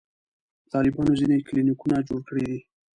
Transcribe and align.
طالبانو 0.71 1.11
ځینې 1.19 1.45
کلینیکونه 1.47 1.95
جوړ 2.07 2.21
کړي 2.29 2.43
دي. 2.49 2.59